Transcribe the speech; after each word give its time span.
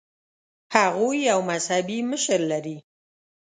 هغوی 0.75 1.17
یو 1.29 1.39
مذهبي 1.51 1.99
مشر 2.11 2.39
لري. 2.51 2.77